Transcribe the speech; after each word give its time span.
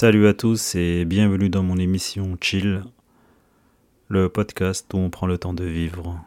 Salut 0.00 0.28
à 0.28 0.32
tous 0.32 0.76
et 0.76 1.04
bienvenue 1.04 1.48
dans 1.48 1.64
mon 1.64 1.76
émission 1.76 2.38
Chill, 2.40 2.84
le 4.06 4.28
podcast 4.28 4.86
où 4.94 4.98
on 4.98 5.10
prend 5.10 5.26
le 5.26 5.38
temps 5.38 5.54
de 5.54 5.64
vivre. 5.64 6.24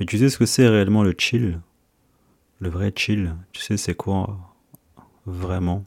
Mais 0.00 0.06
tu 0.06 0.16
sais 0.16 0.30
ce 0.30 0.38
que 0.38 0.46
c'est 0.46 0.66
réellement 0.66 1.02
le 1.02 1.14
chill? 1.18 1.60
Le 2.58 2.70
vrai 2.70 2.90
chill, 2.96 3.36
tu 3.52 3.60
sais 3.60 3.76
c'est 3.76 3.94
quoi 3.94 4.56
vraiment? 5.26 5.84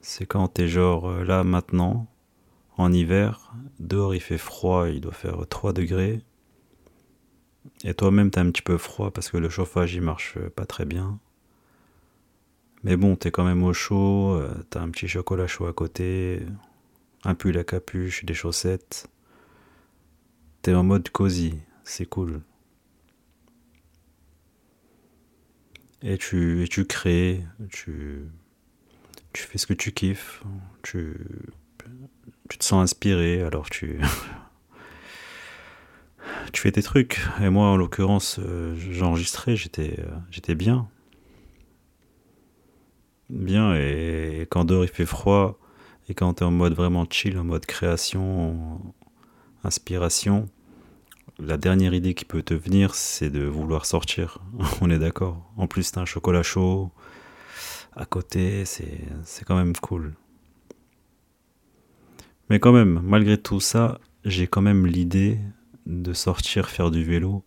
C'est 0.00 0.24
quand 0.24 0.48
t'es 0.48 0.66
genre 0.66 1.10
euh, 1.10 1.24
là 1.24 1.44
maintenant, 1.44 2.06
en 2.78 2.90
hiver, 2.90 3.52
dehors 3.80 4.14
il 4.14 4.22
fait 4.22 4.38
froid, 4.38 4.88
il 4.88 5.02
doit 5.02 5.12
faire 5.12 5.46
3 5.46 5.74
degrés, 5.74 6.22
et 7.84 7.92
toi-même 7.92 8.30
t'as 8.30 8.40
un 8.40 8.50
petit 8.50 8.62
peu 8.62 8.78
froid 8.78 9.10
parce 9.10 9.30
que 9.30 9.36
le 9.36 9.50
chauffage 9.50 9.92
il 9.92 10.00
marche 10.00 10.38
pas 10.56 10.64
très 10.64 10.86
bien. 10.86 11.20
Mais 12.84 12.96
bon, 12.96 13.16
t'es 13.16 13.30
quand 13.30 13.44
même 13.44 13.62
au 13.64 13.72
chaud, 13.72 14.34
euh, 14.34 14.54
t'as 14.70 14.80
un 14.80 14.90
petit 14.90 15.08
chocolat 15.08 15.46
chaud 15.46 15.66
à 15.66 15.72
côté, 15.72 16.40
un 17.24 17.34
pull 17.34 17.58
à 17.58 17.64
capuche, 17.64 18.24
des 18.24 18.34
chaussettes. 18.34 19.08
T'es 20.62 20.74
en 20.74 20.84
mode 20.84 21.08
cosy, 21.10 21.58
c'est 21.84 22.06
cool. 22.06 22.40
Et 26.02 26.16
tu, 26.18 26.62
et 26.62 26.68
tu 26.68 26.84
crées, 26.84 27.44
tu, 27.70 28.22
tu 29.32 29.42
fais 29.42 29.58
ce 29.58 29.66
que 29.66 29.74
tu 29.74 29.90
kiffes, 29.90 30.44
tu, 30.82 31.16
tu 32.48 32.58
te 32.58 32.64
sens 32.64 32.82
inspiré, 32.84 33.42
alors 33.42 33.68
tu, 33.68 34.00
tu 36.52 36.62
fais 36.62 36.70
tes 36.70 36.82
trucs. 36.82 37.20
Et 37.40 37.48
moi, 37.48 37.66
en 37.66 37.76
l'occurrence, 37.76 38.38
euh, 38.38 38.76
j'enregistrais, 38.92 39.56
j'étais, 39.56 39.98
euh, 39.98 40.10
j'étais 40.30 40.54
bien 40.54 40.88
bien 43.30 43.74
et, 43.74 44.46
quand 44.50 44.64
dehors 44.64 44.84
il 44.84 44.90
fait 44.90 45.06
froid 45.06 45.58
et 46.08 46.14
quand 46.14 46.34
tu 46.34 46.42
es 46.42 46.46
en 46.46 46.50
mode 46.50 46.74
vraiment 46.74 47.06
chill, 47.08 47.38
en 47.38 47.44
mode 47.44 47.66
création, 47.66 48.80
inspiration, 49.64 50.48
la 51.38 51.56
dernière 51.56 51.94
idée 51.94 52.14
qui 52.14 52.24
peut 52.24 52.42
te 52.42 52.54
venir, 52.54 52.94
c'est 52.94 53.30
de 53.30 53.44
vouloir 53.44 53.86
sortir. 53.86 54.38
On 54.80 54.90
est 54.90 54.98
d'accord. 54.98 55.50
En 55.56 55.66
plus, 55.66 55.92
t'as 55.92 56.00
un 56.00 56.06
chocolat 56.06 56.42
chaud 56.42 56.90
à 57.96 58.06
côté, 58.06 58.64
c'est 58.64 59.44
quand 59.44 59.56
même 59.56 59.74
cool. 59.76 60.14
Mais 62.48 62.60
quand 62.60 62.72
même, 62.72 63.00
malgré 63.02 63.36
tout 63.36 63.60
ça, 63.60 64.00
j'ai 64.24 64.46
quand 64.46 64.62
même 64.62 64.86
l'idée 64.86 65.38
de 65.86 66.12
sortir 66.12 66.68
faire 66.68 66.90
du 66.90 67.02
vélo 67.02 67.44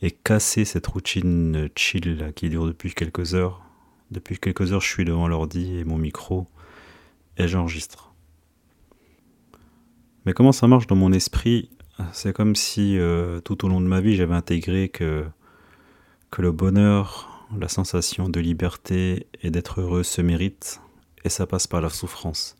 et 0.00 0.12
casser 0.12 0.64
cette 0.64 0.86
routine 0.86 1.68
chill 1.74 2.32
qui 2.36 2.50
dure 2.50 2.66
depuis 2.66 2.94
quelques 2.94 3.34
heures 3.34 3.67
depuis 4.10 4.38
quelques 4.38 4.72
heures, 4.72 4.80
je 4.80 4.88
suis 4.88 5.04
devant 5.04 5.28
l'ordi 5.28 5.78
et 5.78 5.84
mon 5.84 5.98
micro 5.98 6.46
et 7.36 7.48
j'enregistre. 7.48 8.12
Mais 10.24 10.32
comment 10.32 10.52
ça 10.52 10.66
marche 10.66 10.86
dans 10.86 10.96
mon 10.96 11.12
esprit? 11.12 11.70
C'est 12.12 12.32
comme 12.32 12.54
si 12.54 12.98
euh, 12.98 13.40
tout 13.40 13.64
au 13.64 13.68
long 13.68 13.80
de 13.80 13.86
ma 13.86 14.00
vie, 14.00 14.14
j'avais 14.14 14.34
intégré 14.34 14.88
que, 14.88 15.26
le 16.38 16.52
bonheur, 16.52 17.46
la 17.58 17.68
sensation 17.68 18.28
de 18.28 18.38
liberté 18.38 19.26
et 19.42 19.50
d'être 19.50 19.80
heureux 19.80 20.02
se 20.02 20.20
mérite 20.20 20.80
et 21.24 21.28
ça 21.28 21.46
passe 21.46 21.66
par 21.66 21.80
la 21.80 21.88
souffrance. 21.88 22.56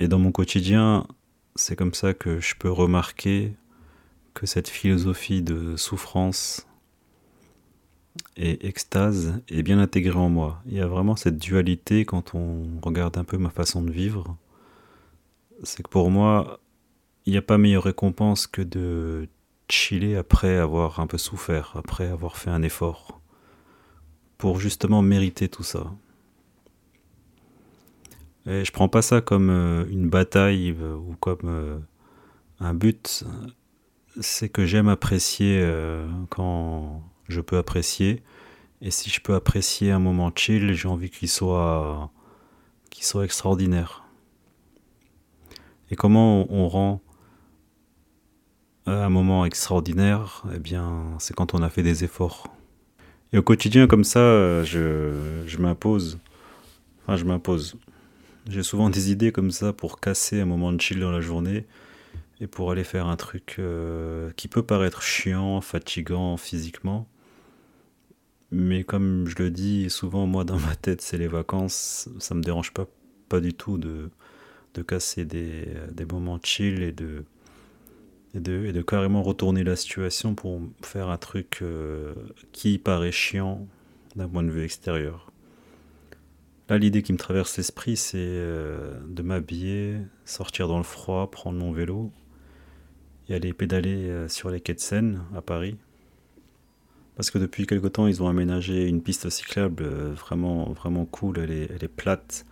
Et 0.00 0.08
dans 0.08 0.18
mon 0.18 0.32
quotidien, 0.32 1.06
c'est 1.54 1.76
comme 1.76 1.94
ça 1.94 2.14
que 2.14 2.40
je 2.40 2.54
peux 2.56 2.70
remarquer 2.70 3.54
que 4.34 4.46
cette 4.46 4.68
philosophie 4.68 5.42
de 5.42 5.76
souffrance 5.76 6.65
et 8.36 8.66
extase 8.66 9.40
est 9.48 9.62
bien 9.62 9.78
intégrée 9.78 10.18
en 10.18 10.28
moi. 10.28 10.62
Il 10.66 10.74
y 10.74 10.80
a 10.80 10.86
vraiment 10.86 11.16
cette 11.16 11.38
dualité 11.38 12.04
quand 12.04 12.34
on 12.34 12.80
regarde 12.82 13.16
un 13.18 13.24
peu 13.24 13.38
ma 13.38 13.50
façon 13.50 13.82
de 13.82 13.90
vivre. 13.90 14.36
C'est 15.62 15.82
que 15.82 15.88
pour 15.88 16.10
moi, 16.10 16.60
il 17.24 17.32
n'y 17.32 17.38
a 17.38 17.42
pas 17.42 17.58
meilleure 17.58 17.84
récompense 17.84 18.46
que 18.46 18.62
de 18.62 19.28
chiller 19.68 20.16
après 20.16 20.56
avoir 20.56 21.00
un 21.00 21.06
peu 21.06 21.18
souffert, 21.18 21.72
après 21.76 22.06
avoir 22.06 22.36
fait 22.36 22.50
un 22.50 22.62
effort, 22.62 23.20
pour 24.38 24.60
justement 24.60 25.02
mériter 25.02 25.48
tout 25.48 25.64
ça. 25.64 25.92
Et 28.46 28.64
je 28.64 28.70
prends 28.70 28.88
pas 28.88 29.02
ça 29.02 29.20
comme 29.20 29.50
euh, 29.50 29.84
une 29.90 30.08
bataille 30.08 30.74
euh, 30.80 30.94
ou 30.94 31.16
comme 31.18 31.38
euh, 31.44 31.78
un 32.60 32.74
but. 32.74 33.24
C'est 34.20 34.48
que 34.48 34.64
j'aime 34.64 34.88
apprécier 34.88 35.62
quand 36.30 37.02
je 37.28 37.40
peux 37.40 37.56
apprécier. 37.56 38.22
Et 38.82 38.90
si 38.90 39.10
je 39.10 39.20
peux 39.20 39.34
apprécier 39.34 39.90
un 39.90 39.98
moment 39.98 40.30
chill, 40.34 40.74
j'ai 40.74 40.88
envie 40.88 41.10
qu'il 41.10 41.28
soit, 41.28 42.10
extraordinaire. 43.22 44.04
Et 45.90 45.96
comment 45.96 46.46
on 46.52 46.68
rend 46.68 47.00
un 48.86 49.08
moment 49.08 49.44
extraordinaire? 49.44 50.44
Eh 50.54 50.58
bien, 50.58 51.14
c'est 51.18 51.34
quand 51.34 51.54
on 51.54 51.62
a 51.62 51.70
fait 51.70 51.82
des 51.82 52.04
efforts. 52.04 52.48
Et 53.32 53.38
au 53.38 53.42
quotidien, 53.42 53.86
comme 53.86 54.04
ça, 54.04 54.62
je, 54.64 55.42
je 55.46 55.58
m'impose. 55.58 56.18
Enfin, 57.02 57.16
je 57.16 57.24
m'impose. 57.24 57.76
J'ai 58.48 58.62
souvent 58.62 58.90
des 58.90 59.10
idées 59.10 59.32
comme 59.32 59.50
ça 59.50 59.72
pour 59.72 60.00
casser 60.00 60.40
un 60.40 60.44
moment 60.44 60.72
de 60.72 60.80
chill 60.80 61.00
dans 61.00 61.10
la 61.10 61.20
journée 61.20 61.66
et 62.40 62.46
pour 62.46 62.70
aller 62.70 62.84
faire 62.84 63.06
un 63.06 63.16
truc 63.16 63.56
euh, 63.58 64.30
qui 64.36 64.48
peut 64.48 64.62
paraître 64.62 65.02
chiant, 65.02 65.60
fatigant 65.60 66.36
physiquement. 66.36 67.08
Mais 68.50 68.84
comme 68.84 69.26
je 69.26 69.42
le 69.42 69.50
dis 69.50 69.90
souvent, 69.90 70.26
moi 70.26 70.44
dans 70.44 70.58
ma 70.58 70.76
tête, 70.76 71.00
c'est 71.00 71.18
les 71.18 71.28
vacances. 71.28 72.08
Ça 72.18 72.34
me 72.34 72.42
dérange 72.42 72.72
pas, 72.72 73.40
du 73.40 73.54
tout 73.54 73.76
de, 73.76 74.10
de 74.74 74.82
casser 74.82 75.24
des, 75.24 75.66
moments 76.10 76.38
chill 76.42 76.82
et 76.82 76.92
de, 76.92 77.24
et 78.34 78.40
de, 78.40 78.66
et 78.66 78.72
de 78.72 78.82
carrément 78.82 79.22
retourner 79.22 79.64
la 79.64 79.74
situation 79.74 80.34
pour 80.34 80.60
faire 80.82 81.08
un 81.08 81.18
truc 81.18 81.58
euh, 81.62 82.14
qui 82.52 82.78
paraît 82.78 83.12
chiant 83.12 83.66
d'un 84.14 84.28
point 84.28 84.44
de 84.44 84.50
vue 84.50 84.64
extérieur. 84.64 85.32
Là, 86.68 86.78
l'idée 86.78 87.02
qui 87.02 87.12
me 87.12 87.18
traverse 87.18 87.56
l'esprit, 87.56 87.96
c'est 87.96 88.16
euh, 88.18 88.98
de 89.08 89.22
m'habiller, 89.22 89.98
sortir 90.24 90.68
dans 90.68 90.78
le 90.78 90.84
froid, 90.84 91.30
prendre 91.30 91.58
mon 91.58 91.72
vélo 91.72 92.12
et 93.28 93.34
aller 93.34 93.52
pédaler 93.52 94.08
euh, 94.08 94.28
sur 94.28 94.50
les 94.50 94.60
quais 94.60 94.74
de 94.74 94.80
Seine 94.80 95.22
à 95.34 95.42
Paris 95.42 95.76
parce 97.16 97.30
que 97.30 97.38
depuis 97.38 97.66
quelque 97.66 97.88
temps, 97.88 98.06
ils 98.06 98.22
ont 98.22 98.28
aménagé 98.28 98.86
une 98.86 99.02
piste 99.02 99.30
cyclable 99.30 99.84
euh, 99.84 100.12
vraiment, 100.12 100.70
vraiment 100.72 101.06
cool. 101.06 101.38
Elle 101.38 101.50
est, 101.50 101.88
plate 101.88 102.44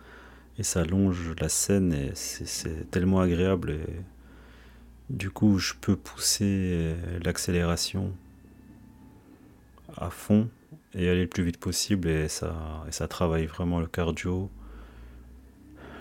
et 0.57 0.63
ça 0.63 0.83
longe 0.83 1.33
la 1.39 1.49
Seine 1.49 1.93
et 1.93 2.11
c'est 2.15 2.89
tellement 2.89 3.19
agréable. 3.19 3.77
Du 5.11 5.29
coup, 5.29 5.59
je 5.59 5.73
peux 5.79 5.95
pousser 5.95 6.45
euh, 6.45 7.19
l'accélération 7.23 8.11
à 9.97 10.09
fond 10.09 10.49
et 10.95 11.09
aller 11.09 11.21
le 11.21 11.29
plus 11.29 11.43
vite 11.43 11.59
possible 11.59 12.07
et 12.07 12.27
ça, 12.27 12.83
et 12.87 12.91
ça 12.91 13.07
travaille 13.07 13.45
vraiment 13.45 13.79
le 13.79 13.87
cardio, 13.87 14.49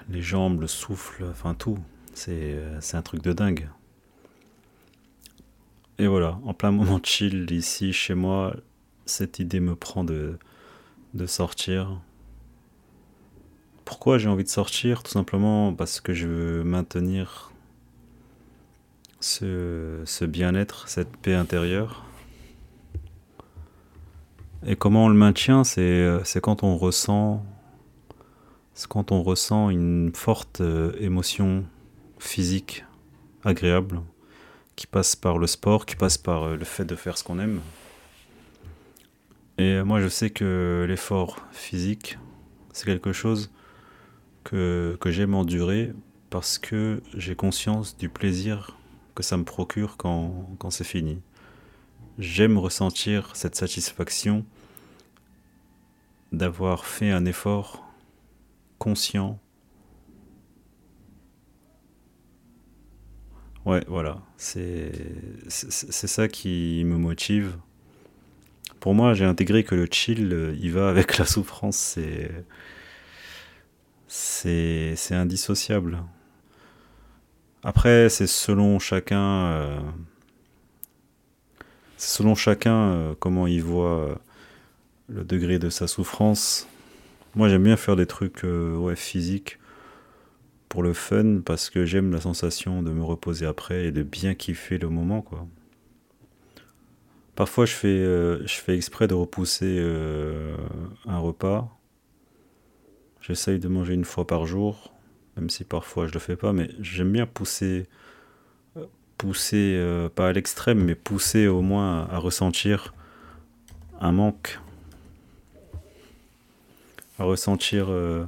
les 0.08 0.22
jambes, 0.22 0.62
le 0.62 0.68
souffle, 0.68 1.24
enfin 1.30 1.52
tout. 1.54 1.78
C'est 2.14 2.54
euh, 2.54 2.80
un 2.94 3.02
truc 3.02 3.22
de 3.22 3.34
dingue. 3.34 3.68
Et 5.98 6.06
voilà, 6.06 6.38
en 6.44 6.54
plein 6.54 6.72
moment 6.72 7.00
chill 7.02 7.50
ici 7.50 7.92
chez 7.92 8.14
moi, 8.14 8.56
cette 9.06 9.38
idée 9.38 9.60
me 9.60 9.76
prend 9.76 10.02
de, 10.02 10.38
de 11.14 11.26
sortir. 11.26 12.00
Pourquoi 13.84 14.18
j'ai 14.18 14.28
envie 14.28 14.44
de 14.44 14.48
sortir? 14.48 15.02
Tout 15.02 15.12
simplement 15.12 15.72
parce 15.72 16.00
que 16.00 16.12
je 16.12 16.26
veux 16.26 16.64
maintenir 16.64 17.52
ce, 19.20 20.02
ce 20.04 20.24
bien-être, 20.24 20.88
cette 20.88 21.16
paix 21.16 21.34
intérieure. 21.34 22.04
Et 24.66 24.76
comment 24.76 25.04
on 25.04 25.08
le 25.08 25.14
maintient? 25.14 25.62
C'est 25.62 26.40
quand 26.42 26.62
on 26.62 26.76
ressent 26.76 27.44
c'est 28.74 28.88
quand 28.88 29.12
on 29.12 29.22
ressent 29.22 29.70
une 29.70 30.10
forte 30.12 30.60
euh, 30.60 30.92
émotion 30.98 31.64
physique 32.18 32.84
agréable 33.44 34.00
qui 34.76 34.86
passe 34.86 35.16
par 35.16 35.38
le 35.38 35.46
sport, 35.46 35.86
qui 35.86 35.96
passe 35.96 36.18
par 36.18 36.44
euh, 36.44 36.56
le 36.56 36.64
fait 36.64 36.84
de 36.84 36.96
faire 36.96 37.18
ce 37.18 37.24
qu'on 37.24 37.38
aime. 37.38 37.60
Et 39.58 39.82
moi, 39.82 40.00
je 40.00 40.08
sais 40.08 40.30
que 40.30 40.84
l'effort 40.88 41.38
physique, 41.52 42.18
c'est 42.72 42.86
quelque 42.86 43.12
chose 43.12 43.52
que, 44.42 44.98
j'aime 45.06 45.34
endurer 45.34 45.92
parce 46.28 46.58
que 46.58 47.00
j'ai 47.14 47.36
conscience 47.36 47.96
du 47.96 48.08
plaisir 48.08 48.76
que 49.14 49.22
ça 49.22 49.36
me 49.36 49.44
procure 49.44 49.96
quand 49.96 50.70
c'est 50.70 50.82
fini. 50.82 51.20
J'aime 52.18 52.58
ressentir 52.58 53.34
cette 53.34 53.56
satisfaction 53.56 54.44
d'avoir 56.30 56.86
fait 56.86 57.10
un 57.10 57.24
effort 57.24 57.84
conscient. 58.78 59.40
Ouais, 63.64 63.82
voilà, 63.88 64.20
c'est 64.36 64.92
ça 65.78 66.28
qui 66.28 66.82
me 66.84 66.96
motive. 66.96 67.56
Pour 68.80 68.94
moi, 68.94 69.14
j'ai 69.14 69.24
intégré 69.24 69.64
que 69.64 69.74
le 69.74 69.88
chill, 69.90 70.54
il 70.60 70.72
va 70.72 70.90
avec 70.90 71.16
la 71.16 71.24
souffrance, 71.24 71.98
c'est 74.06 75.14
indissociable. 75.14 76.02
Après, 77.62 78.10
c'est 78.10 78.26
selon 78.26 78.78
chacun, 78.78 79.46
euh, 79.46 79.80
selon 81.96 82.34
chacun 82.34 82.76
euh, 82.76 83.14
comment 83.18 83.46
il 83.46 83.62
voit 83.62 84.00
euh, 84.00 84.14
le 85.08 85.24
degré 85.24 85.58
de 85.58 85.70
sa 85.70 85.86
souffrance. 85.86 86.68
Moi, 87.34 87.48
j'aime 87.48 87.62
bien 87.62 87.78
faire 87.78 87.96
des 87.96 88.06
trucs 88.06 88.42
ouais, 88.44 88.96
physiques 88.96 89.58
pour 90.74 90.82
le 90.82 90.92
fun 90.92 91.40
parce 91.46 91.70
que 91.70 91.86
j'aime 91.86 92.12
la 92.12 92.20
sensation 92.20 92.82
de 92.82 92.90
me 92.90 93.02
reposer 93.02 93.46
après 93.46 93.86
et 93.86 93.92
de 93.92 94.02
bien 94.02 94.34
kiffer 94.34 94.76
le 94.76 94.90
moment, 94.90 95.22
quoi. 95.22 95.46
Parfois, 97.34 97.64
je 97.64 97.72
fais, 97.72 97.98
je 97.98 98.60
fais 98.60 98.76
exprès 98.76 99.08
de 99.08 99.14
repousser 99.14 99.80
un 101.06 101.18
repas. 101.18 101.68
J'essaye 103.22 103.58
de 103.58 103.66
manger 103.66 103.94
une 103.94 104.04
fois 104.04 104.26
par 104.26 104.46
jour 104.46 104.94
même 105.36 105.50
si 105.50 105.64
parfois 105.64 106.06
je 106.06 106.12
le 106.12 106.20
fais 106.20 106.36
pas, 106.36 106.52
mais 106.52 106.70
j'aime 106.80 107.12
bien 107.12 107.26
pousser, 107.26 107.86
pousser 109.18 109.74
euh, 109.76 110.08
pas 110.08 110.28
à 110.28 110.32
l'extrême, 110.32 110.84
mais 110.84 110.94
pousser 110.94 111.46
au 111.46 111.60
moins 111.60 112.08
à, 112.08 112.18
ressentir 112.18 112.94
un 114.00 114.12
manque, 114.12 114.60
à 117.18 117.24
ressentir 117.24 117.86
euh, 117.88 118.24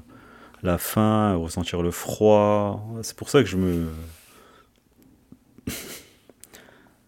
la 0.67 0.79
faim, 0.79 1.35
ressentir 1.37 1.83
le 1.83 1.91
froid. 1.91 2.87
C'est 3.03 3.17
pour 3.17 3.31
ça 3.31 3.43
que 3.43 3.49
je 3.49 3.57
me. 3.57 3.87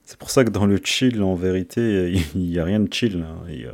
C'est 0.04 0.18
pour 0.18 0.30
ça 0.30 0.42
que 0.44 0.50
dans 0.50 0.64
le 0.64 0.80
chill, 0.82 1.22
en 1.22 1.34
vérité, 1.34 2.12
il 2.34 2.40
n'y 2.40 2.58
a 2.58 2.64
rien 2.64 2.80
de 2.80 2.92
chill. 2.92 3.22
Hein. 3.28 3.36
Il 3.50 3.58
n'y 3.58 3.66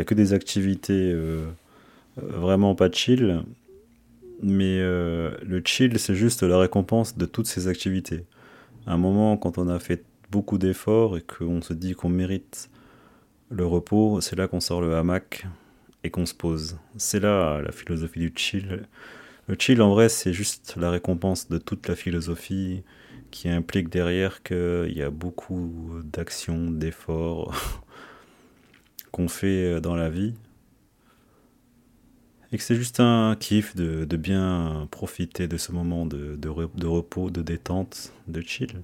a, 0.00 0.04
que 0.04 0.14
des 0.14 0.32
activités 0.32 1.12
euh, 1.12 1.44
vraiment 2.16 2.74
pas 2.74 2.90
chill 2.90 3.44
mais 4.42 4.78
euh, 4.80 5.30
le 5.42 5.62
chill, 5.64 5.98
c'est 5.98 6.14
juste 6.14 6.42
la 6.42 6.58
récompense 6.58 7.16
de 7.16 7.26
toutes 7.26 7.46
ces 7.46 7.68
activités. 7.68 8.24
À 8.86 8.92
un 8.94 8.98
moment, 8.98 9.36
quand 9.36 9.58
on 9.58 9.68
a 9.68 9.78
fait 9.78 10.04
beaucoup 10.30 10.58
d'efforts 10.58 11.16
et 11.16 11.22
qu'on 11.22 11.62
se 11.62 11.72
dit 11.72 11.94
qu'on 11.94 12.08
mérite 12.08 12.70
le 13.50 13.64
repos, 13.64 14.20
c'est 14.20 14.36
là 14.36 14.48
qu'on 14.48 14.60
sort 14.60 14.80
le 14.80 14.94
hamac 14.96 15.46
qu'on 16.10 16.26
se 16.26 16.34
pose. 16.34 16.78
C'est 16.96 17.20
là 17.20 17.60
la 17.60 17.72
philosophie 17.72 18.20
du 18.20 18.32
chill. 18.34 18.86
Le 19.48 19.56
chill, 19.58 19.80
en 19.82 19.90
vrai, 19.90 20.08
c'est 20.08 20.32
juste 20.32 20.74
la 20.76 20.90
récompense 20.90 21.48
de 21.48 21.58
toute 21.58 21.88
la 21.88 21.96
philosophie 21.96 22.82
qui 23.30 23.48
implique 23.48 23.88
derrière 23.88 24.42
qu'il 24.42 24.92
y 24.92 25.02
a 25.02 25.10
beaucoup 25.10 26.00
d'actions, 26.04 26.70
d'efforts 26.70 27.82
qu'on 29.12 29.28
fait 29.28 29.80
dans 29.80 29.96
la 29.96 30.10
vie 30.10 30.34
et 32.52 32.58
que 32.58 32.62
c'est 32.62 32.76
juste 32.76 33.00
un 33.00 33.36
kiff 33.38 33.74
de, 33.74 34.16
bien 34.16 34.88
profiter 34.90 35.48
de 35.48 35.56
ce 35.56 35.72
moment 35.72 36.06
de, 36.06 36.36
de, 36.36 36.48
repos, 36.86 37.30
de 37.30 37.42
détente, 37.42 38.12
de 38.28 38.40
chill. 38.40 38.82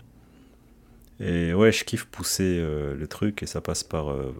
Et 1.20 1.54
ouais, 1.54 1.70
je 1.70 1.84
kiffe 1.84 2.06
pousser 2.06 2.58
euh, 2.58 2.96
le 2.96 3.06
truc 3.06 3.42
et 3.42 3.46
ça 3.46 3.60
passe 3.60 3.84
par 3.84 4.10
euh, 4.10 4.34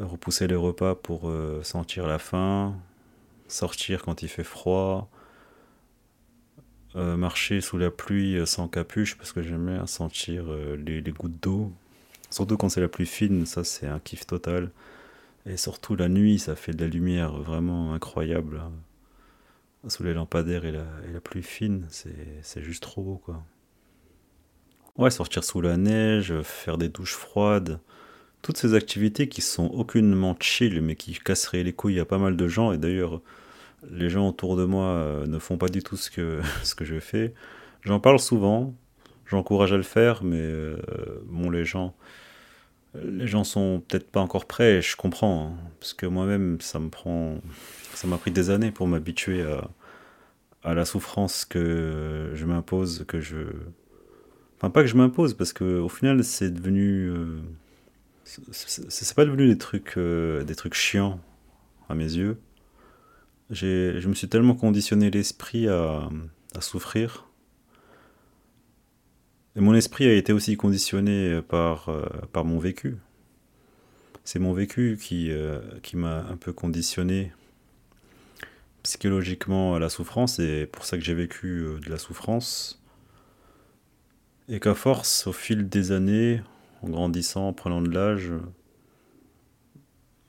repousser 0.00 0.46
les 0.46 0.56
repas 0.56 0.94
pour 0.94 1.28
euh, 1.28 1.62
sentir 1.62 2.06
la 2.06 2.18
faim, 2.18 2.74
sortir 3.48 4.02
quand 4.02 4.22
il 4.22 4.28
fait 4.28 4.44
froid, 4.44 5.08
marcher 6.94 7.62
sous 7.62 7.78
la 7.78 7.90
pluie 7.90 8.46
sans 8.46 8.68
capuche 8.68 9.16
parce 9.16 9.32
que 9.32 9.42
j'aime 9.42 9.64
bien 9.64 9.86
sentir 9.86 10.44
les, 10.76 11.00
gouttes 11.02 11.40
d'eau. 11.42 11.72
Surtout 12.28 12.58
quand 12.58 12.68
c'est 12.68 12.82
la 12.82 12.88
pluie 12.88 13.06
fine, 13.06 13.46
ça 13.46 13.64
c'est 13.64 13.86
un 13.86 13.98
kiff 13.98 14.26
total. 14.26 14.70
Et 15.46 15.56
surtout 15.56 15.96
la 15.96 16.10
nuit, 16.10 16.38
ça 16.38 16.54
fait 16.54 16.72
de 16.72 16.84
la 16.84 16.90
lumière 16.90 17.32
vraiment 17.32 17.94
incroyable. 17.94 18.60
Hein. 18.62 19.88
Sous 19.88 20.02
les 20.02 20.12
lampadaires 20.12 20.66
et 20.66 20.68
et 20.68 21.12
la 21.12 21.20
pluie 21.22 21.42
fine, 21.42 21.86
c'est 21.90 22.62
juste 22.62 22.82
trop 22.82 23.02
beau 23.02 23.16
quoi. 23.24 23.42
Ouais, 24.98 25.10
sortir 25.10 25.42
sous 25.42 25.62
la 25.62 25.78
neige, 25.78 26.34
faire 26.42 26.76
des 26.76 26.90
douches 26.90 27.14
froides, 27.14 27.80
toutes 28.42 28.56
ces 28.56 28.74
activités 28.74 29.28
qui 29.28 29.40
sont 29.40 29.66
aucunement 29.68 30.36
chill 30.38 30.82
mais 30.82 30.96
qui 30.96 31.14
casseraient 31.14 31.62
les 31.62 31.72
couilles 31.72 32.00
à 32.00 32.04
pas 32.04 32.18
mal 32.18 32.36
de 32.36 32.48
gens. 32.48 32.72
Et 32.72 32.78
d'ailleurs, 32.78 33.20
les 33.90 34.10
gens 34.10 34.28
autour 34.28 34.56
de 34.56 34.64
moi 34.64 34.86
euh, 34.86 35.26
ne 35.26 35.38
font 35.38 35.58
pas 35.58 35.68
du 35.68 35.82
tout 35.82 35.96
ce 35.96 36.10
que, 36.10 36.40
ce 36.62 36.74
que 36.74 36.84
je 36.84 36.98
fais. 37.00 37.34
J'en 37.82 38.00
parle 38.00 38.18
souvent, 38.18 38.74
j'encourage 39.26 39.72
à 39.72 39.76
le 39.76 39.82
faire, 39.82 40.22
mais 40.22 40.38
euh, 40.38 40.76
bon, 41.26 41.50
les 41.50 41.64
gens 41.64 41.94
les 42.94 43.26
gens 43.26 43.44
sont 43.44 43.82
peut-être 43.88 44.10
pas 44.10 44.20
encore 44.20 44.46
prêts, 44.46 44.82
je 44.82 44.96
comprends, 44.96 45.46
hein, 45.48 45.70
parce 45.80 45.94
que 45.94 46.06
moi-même, 46.06 46.60
ça 46.60 46.78
me 46.78 46.90
prend, 46.90 47.40
ça 47.94 48.06
m'a 48.06 48.18
pris 48.18 48.30
des 48.30 48.50
années 48.50 48.70
pour 48.70 48.86
m'habituer 48.86 49.42
à, 49.42 49.70
à, 50.62 50.74
la 50.74 50.84
souffrance 50.84 51.44
que 51.44 52.30
je 52.34 52.44
m'impose, 52.44 53.04
que 53.08 53.20
je, 53.20 53.38
enfin 54.58 54.70
pas 54.70 54.82
que 54.82 54.88
je 54.88 54.96
m'impose, 54.96 55.34
parce 55.34 55.52
que 55.52 55.78
au 55.78 55.88
final, 55.88 56.22
c'est 56.24 56.50
devenu, 56.50 57.08
euh, 57.08 57.40
c'est 58.24 59.14
pas 59.14 59.24
devenu 59.24 59.48
des 59.48 59.58
trucs, 59.58 59.96
euh, 59.96 60.44
des 60.44 60.54
trucs 60.54 60.74
chiants 60.74 61.20
à 61.88 61.94
mes 61.94 62.12
yeux. 62.14 62.38
Je 63.50 64.06
me 64.08 64.14
suis 64.14 64.28
tellement 64.28 64.54
conditionné 64.54 65.10
l'esprit 65.10 65.68
à, 65.68 66.08
souffrir 66.60 67.26
et 69.56 69.60
mon 69.60 69.74
esprit 69.74 70.06
a 70.06 70.14
été 70.14 70.32
aussi 70.32 70.56
conditionné 70.56 71.40
par, 71.42 71.88
euh, 71.88 72.06
mon 72.44 72.58
vécu. 72.58 72.96
C'est 74.24 74.38
mon 74.38 74.52
vécu 74.52 74.98
qui, 75.00 75.30
euh, 75.30 75.60
qui 75.82 75.96
m'a 75.96 76.20
un 76.30 76.36
peu 76.36 76.52
conditionné 76.52 77.32
psychologiquement 78.82 79.74
à 79.74 79.78
la 79.78 79.88
souffrance, 79.88 80.38
et 80.38 80.66
pour 80.66 80.84
ça 80.84 80.96
que 80.96 81.04
j'ai 81.04 81.14
vécu 81.14 81.66
de 81.84 81.90
la 81.90 81.98
souffrance. 81.98 82.82
Et 84.48 84.58
qu'à 84.58 84.74
force, 84.74 85.26
au 85.26 85.32
fil 85.32 85.68
des 85.68 85.92
années, 85.92 86.42
en 86.82 86.88
grandissant, 86.88 87.48
en 87.48 87.52
prenant 87.52 87.80
de 87.80 87.90
l'âge, 87.90 88.32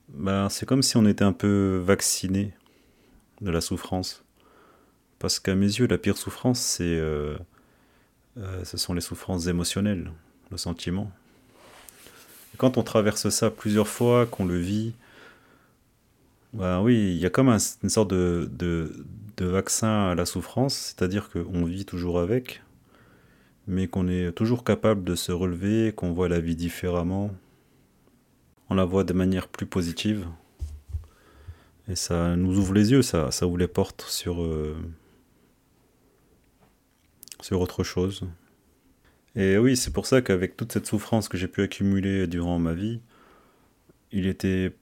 ben, 0.09 0.49
c'est 0.49 0.65
comme 0.65 0.83
si 0.83 0.97
on 0.97 1.05
était 1.05 1.23
un 1.23 1.33
peu 1.33 1.81
vacciné 1.83 2.53
de 3.41 3.51
la 3.51 3.61
souffrance. 3.61 4.23
Parce 5.19 5.39
qu'à 5.39 5.55
mes 5.55 5.65
yeux, 5.65 5.87
la 5.87 5.97
pire 5.97 6.17
souffrance, 6.17 6.59
c'est 6.59 6.83
euh, 6.83 7.37
ce 8.63 8.77
sont 8.77 8.93
les 8.93 9.01
souffrances 9.01 9.47
émotionnelles, 9.47 10.11
le 10.51 10.57
sentiment. 10.57 11.11
Quand 12.57 12.77
on 12.77 12.83
traverse 12.83 13.29
ça 13.29 13.49
plusieurs 13.49 13.87
fois, 13.87 14.25
qu'on 14.25 14.45
le 14.45 14.57
vit, 14.57 14.93
ben 16.53 16.81
oui, 16.81 16.95
il 16.95 17.17
y 17.17 17.25
a 17.25 17.29
comme 17.29 17.49
une 17.49 17.89
sorte 17.89 18.11
de, 18.11 18.91
vaccin 19.39 20.11
à 20.11 20.15
la 20.15 20.25
souffrance, 20.25 20.75
c'est-à-dire 20.75 21.29
qu'on 21.29 21.65
vit 21.65 21.85
toujours 21.85 22.19
avec, 22.19 22.61
mais 23.67 23.87
qu'on 23.87 24.07
est 24.07 24.31
toujours 24.33 24.63
capable 24.63 25.03
de 25.03 25.15
se 25.15 25.31
relever, 25.31 25.93
qu'on 25.95 26.11
voit 26.13 26.29
la 26.29 26.39
vie 26.39 26.55
différemment, 26.55 27.31
on 28.69 28.75
la 28.75 28.85
voit 28.85 29.03
de 29.03 29.13
manière 29.13 29.47
plus 29.47 29.65
positive, 29.65 30.27
et 31.87 31.95
ça 31.95 32.35
nous 32.35 32.57
ouvre 32.57 32.73
les 32.73 32.91
yeux, 32.91 33.01
ça, 33.01 33.29
ouvre 33.45 33.57
les 33.57 33.67
portes 33.67 34.03
sur... 34.07 34.41
Euh, 34.41 34.75
sur 37.41 37.59
autre 37.59 37.83
chose. 37.83 38.25
Et 39.35 39.57
oui, 39.57 39.75
c'est 39.75 39.91
pour 39.91 40.05
ça 40.05 40.21
qu'avec 40.21 40.55
toute 40.55 40.71
cette 40.71 40.85
souffrance 40.85 41.27
que 41.27 41.37
j'ai 41.37 41.47
pu 41.47 41.61
accumuler 41.61 42.25
durant 42.27 42.57
ma 42.57 42.73
vie, 42.73 43.01
il 44.11 44.27
était. 44.27 44.73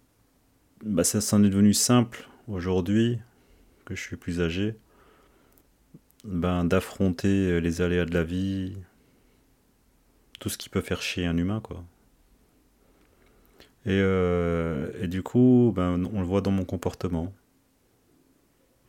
Bah, 0.86 1.04
ça 1.04 1.22
s'en 1.22 1.44
est 1.44 1.50
devenu 1.50 1.74
simple 1.74 2.28
aujourd'hui, 2.48 3.20
que 3.86 3.96
je 3.96 4.02
suis 4.02 4.18
plus 4.18 4.42
âgé, 4.42 4.76
ben, 6.24 6.66
d'affronter 6.66 7.62
les 7.62 7.82
aléas 7.82 8.06
de 8.06 8.14
la 8.14 8.24
vie, 8.24 8.76
tout 10.40 10.50
ce 10.50 10.58
qui 10.58 10.70
peut 10.70 10.82
faire 10.82 11.02
chier 11.02 11.26
un 11.26 11.38
humain, 11.38 11.62
quoi. 11.62 11.84
Et, 13.86 14.00
euh, 14.00 14.92
et 15.02 15.08
du 15.08 15.24
coup, 15.24 15.74
ben, 15.76 16.08
on 16.14 16.20
le 16.20 16.26
voit 16.26 16.42
dans 16.42 16.52
mon 16.52 16.66
comportement. 16.66 17.34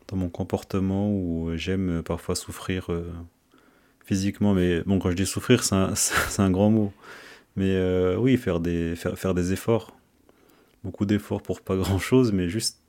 Dans 0.08 0.16
mon 0.16 0.28
comportement 0.28 1.10
où 1.10 1.50
j'aime 1.56 2.02
parfois 2.02 2.34
souffrir. 2.34 2.92
Euh, 2.92 3.10
physiquement. 4.04 4.54
Mais 4.54 4.82
bon, 4.82 4.98
quand 4.98 5.10
je 5.10 5.16
dis 5.16 5.26
souffrir, 5.26 5.64
c'est 5.64 5.74
un, 5.74 5.94
un, 6.38 6.50
grand 6.50 6.70
mot. 6.70 6.92
Mais 7.56 7.70
euh, 7.70 8.16
oui, 8.16 8.36
faire 8.36 8.60
des, 8.60 8.96
faire, 8.96 9.18
faire 9.18 9.34
des 9.34 9.52
efforts. 9.52 9.96
Beaucoup 10.84 11.06
d'efforts 11.06 11.42
pour 11.42 11.60
pas 11.60 11.76
grand 11.76 11.98
chose, 11.98 12.32
mais 12.32 12.48
juste 12.48 12.80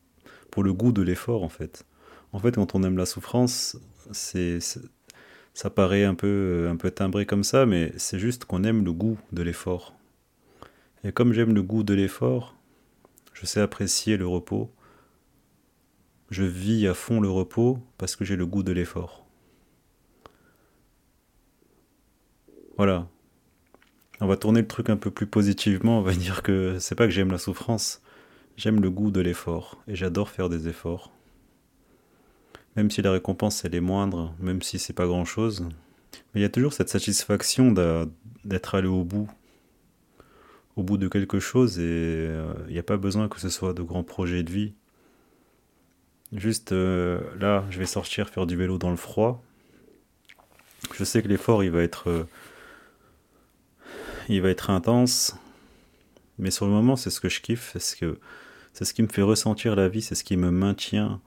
pour 0.51 0.63
le 0.63 0.73
goût 0.73 0.91
de 0.91 1.01
l'effort 1.01 1.43
en 1.43 1.49
fait. 1.49 1.85
En 2.31 2.39
fait, 2.39 2.55
quand 2.55 2.75
on 2.75 2.83
aime 2.83 2.97
la 2.97 3.05
souffrance, 3.05 3.77
c'est 4.11 4.59
ça 5.53 5.69
paraît 5.69 6.03
un 6.03 6.15
peu, 6.15 6.67
un 6.69 6.75
peu 6.75 6.89
timbré 6.89 7.25
comme 7.25 7.43
ça, 7.43 7.65
mais 7.65 7.93
c'est 7.97 8.19
juste 8.19 8.45
qu'on 8.45 8.63
aime 8.63 8.83
le 8.83 8.91
goût 8.91 9.19
de 9.31 9.43
l'effort. 9.43 9.93
Et 11.03 11.11
comme 11.11 11.33
j'aime 11.33 11.53
le 11.53 11.61
goût 11.61 11.83
de 11.83 11.93
l'effort, 11.93 12.55
je 13.33 13.45
sais 13.45 13.61
apprécier 13.61 14.17
le 14.17 14.27
repos. 14.27 14.71
Je 16.29 16.43
vis 16.43 16.87
à 16.87 16.93
fond 16.93 17.19
le 17.19 17.29
repos 17.29 17.77
parce 17.97 18.15
que 18.15 18.25
j'ai 18.25 18.35
le 18.35 18.47
goût 18.47 18.63
de 18.63 18.71
l'effort. 18.71 19.27
Voilà. 22.77 23.07
On 24.21 24.27
va 24.27 24.37
tourner 24.37 24.61
le 24.61 24.67
truc 24.67 24.89
un 24.89 24.97
peu 24.97 25.11
plus 25.11 25.27
positivement. 25.27 25.99
On 25.99 26.01
va 26.01 26.13
dire 26.13 26.41
que 26.41 26.79
c'est 26.79 26.95
pas 26.95 27.05
que 27.05 27.11
j'aime 27.11 27.31
la 27.31 27.37
souffrance, 27.37 28.01
j'aime 28.57 28.81
le 28.81 28.89
goût 28.89 29.11
de 29.11 29.21
l'effort 29.21 29.83
et 29.87 29.95
j'adore 29.95 30.29
faire 30.29 30.49
des 30.49 30.67
efforts. 30.67 31.11
Même 32.75 32.89
si 32.89 33.01
la 33.01 33.11
récompense 33.11 33.63
elle 33.65 33.75
est 33.75 33.81
moindre, 33.81 34.33
même 34.39 34.61
si 34.61 34.79
c'est 34.79 34.93
pas 34.93 35.05
grand 35.05 35.25
chose, 35.25 35.67
mais 36.33 36.41
il 36.41 36.43
y 36.43 36.45
a 36.45 36.49
toujours 36.49 36.73
cette 36.73 36.89
satisfaction 36.89 37.71
d'être 38.43 38.75
allé 38.75 38.87
au 38.87 39.03
bout, 39.03 39.29
au 40.75 40.83
bout 40.83 40.97
de 40.97 41.07
quelque 41.07 41.39
chose 41.39 41.77
et 41.79 41.83
euh, 41.83 42.53
il 42.67 42.73
n'y 42.73 42.79
a 42.79 42.83
pas 42.83 42.97
besoin 42.97 43.29
que 43.29 43.39
ce 43.39 43.49
soit 43.49 43.73
de 43.73 43.83
grands 43.83 44.03
projets 44.03 44.43
de 44.43 44.51
vie. 44.51 44.73
Juste 46.31 46.71
euh, 46.71 47.21
là, 47.39 47.63
je 47.69 47.77
vais 47.77 47.85
sortir 47.85 48.29
faire 48.29 48.47
du 48.47 48.55
vélo 48.55 48.79
dans 48.79 48.89
le 48.89 48.97
froid. 48.97 49.43
Je 50.95 51.03
sais 51.03 51.21
que 51.21 51.27
l'effort 51.27 51.63
il 51.63 51.69
va 51.69 51.83
être 51.83 52.09
euh, 52.09 52.25
intense, 54.69 55.35
mais 56.39 56.49
sur 56.49 56.65
le 56.65 56.71
moment 56.71 56.95
c'est 56.95 57.11
ce 57.11 57.19
que 57.19 57.29
je 57.29 57.41
kiffe, 57.41 57.75
c'est 57.77 58.85
ce 58.85 58.93
qui 58.93 59.03
me 59.03 59.07
fait 59.07 59.21
ressentir 59.21 59.75
la 59.75 59.87
vie, 59.87 60.01
c'est 60.01 60.15
ce 60.15 60.23
qui 60.23 60.35
me 60.35 60.49
maintient 60.49 61.21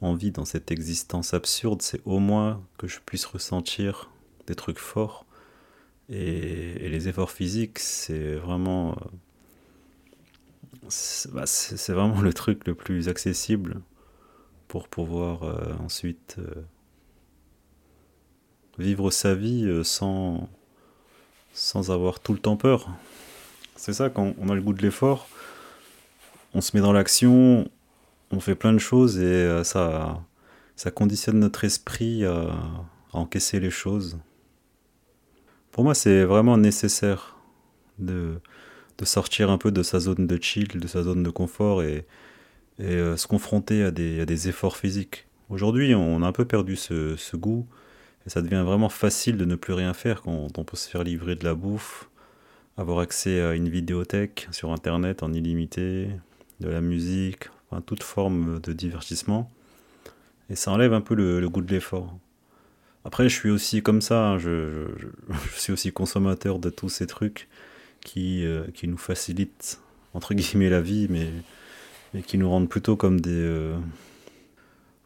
en 0.00 0.14
vie 0.14 0.30
dans 0.30 0.44
cette 0.44 0.70
existence 0.70 1.34
absurde, 1.34 1.82
c'est 1.82 2.00
au 2.04 2.18
moins 2.18 2.62
que 2.78 2.86
je 2.86 2.98
puisse 3.04 3.24
ressentir 3.24 4.10
des 4.46 4.54
trucs 4.54 4.78
forts 4.78 5.24
et, 6.08 6.88
les 6.88 7.08
efforts 7.08 7.30
physiques, 7.30 7.78
c'est 7.78 8.34
vraiment. 8.34 8.92
Euh, 8.92 10.88
bah, 11.32 11.46
c'est 11.46 11.92
vraiment 11.92 12.20
le 12.20 12.32
truc 12.32 12.66
le 12.66 12.74
plus 12.74 13.08
accessible 13.08 13.80
pour 14.68 14.88
pouvoir 14.88 15.44
euh, 15.44 15.72
ensuite 15.82 16.36
euh, 16.38 16.62
vivre 18.78 19.10
sa 19.10 19.34
vie 19.34 19.80
sans, 19.82 20.48
sans 21.54 21.90
avoir 21.90 22.20
tout 22.20 22.34
le 22.34 22.38
temps 22.38 22.56
peur. 22.56 22.90
C'est 23.76 23.94
ça, 23.94 24.10
quand 24.10 24.34
on 24.38 24.48
a 24.50 24.54
le 24.54 24.60
goût 24.60 24.74
de 24.74 24.82
l'effort, 24.82 25.28
on 26.52 26.60
se 26.60 26.76
met 26.76 26.82
dans 26.82 26.92
l'action, 26.92 27.68
on 28.34 28.40
fait 28.40 28.54
plein 28.54 28.72
de 28.72 28.78
choses 28.78 29.18
et 29.18 29.62
ça, 29.64 30.22
ça 30.76 30.90
conditionne 30.90 31.38
notre 31.38 31.64
esprit 31.64 32.24
à 32.24 32.54
encaisser 33.12 33.60
les 33.60 33.70
choses. 33.70 34.18
Pour 35.70 35.84
moi, 35.84 35.94
c'est 35.94 36.24
vraiment 36.24 36.56
nécessaire 36.56 37.36
de, 37.98 38.40
sortir 39.02 39.50
un 39.50 39.58
peu 39.58 39.70
de 39.70 39.82
sa 39.82 40.00
zone 40.00 40.26
de 40.26 40.40
chill, 40.40 40.68
de 40.68 40.86
sa 40.86 41.02
zone 41.02 41.22
de 41.22 41.30
confort 41.30 41.82
et, 41.82 42.06
et 42.78 42.94
euh, 42.94 43.16
se 43.16 43.26
confronter 43.26 43.82
à 43.82 43.90
des, 43.90 44.48
efforts 44.48 44.76
physiques. 44.76 45.26
Aujourd'hui, 45.50 45.94
on 45.94 46.22
a 46.22 46.26
un 46.26 46.32
peu 46.32 46.44
perdu 46.44 46.76
ce, 46.76 47.36
goût 47.36 47.66
et 48.26 48.30
ça 48.30 48.40
devient 48.40 48.62
vraiment 48.64 48.88
facile 48.88 49.36
de 49.36 49.44
ne 49.44 49.56
plus 49.56 49.74
rien 49.74 49.94
faire 49.94 50.22
quand 50.22 50.58
on 50.58 50.64
peut 50.64 50.76
se 50.76 50.88
faire 50.88 51.04
livrer 51.04 51.36
de 51.36 51.44
la 51.44 51.54
bouffe, 51.54 52.08
avoir 52.76 53.00
accès 53.00 53.40
à 53.40 53.54
une 53.54 53.68
vidéothèque 53.68 54.48
sur 54.50 54.72
Internet 54.72 55.22
en 55.22 55.32
illimité, 55.32 56.08
de 56.60 56.68
la 56.68 56.80
musique, 56.80 57.48
toute 57.80 58.02
forme 58.02 58.60
de 58.60 58.72
divertissement. 58.72 59.50
Et 60.50 60.56
ça 60.56 60.70
enlève 60.72 60.92
un 60.92 61.00
peu 61.00 61.14
le, 61.14 61.48
goût 61.48 61.62
de 61.62 61.72
l'effort. 61.72 62.18
Après, 63.04 63.28
je 63.28 63.34
suis 63.34 63.50
aussi 63.50 63.82
comme 63.82 64.00
ça, 64.00 64.28
hein, 64.28 64.38
je, 64.38 64.86
suis 65.56 65.72
aussi 65.72 65.92
consommateur 65.92 66.58
de 66.58 66.70
tous 66.70 66.88
ces 66.88 67.06
trucs 67.06 67.48
qui, 68.00 68.44
euh, 68.44 68.64
qui 68.74 68.88
nous 68.88 68.98
facilitent, 68.98 69.80
entre 70.12 70.34
guillemets, 70.34 70.70
la 70.70 70.80
vie, 70.80 71.06
mais, 71.10 71.28
mais 72.12 72.22
qui 72.22 72.38
nous 72.38 72.48
rendent 72.48 72.68
plutôt 72.68 72.96
comme 72.96 73.20
des, 73.20 73.30
euh, 73.32 73.76